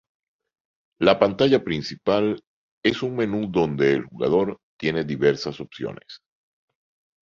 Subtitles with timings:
[0.99, 2.41] La pantalla principal
[2.83, 6.23] es un menú donde el jugador tiene diversas opciones.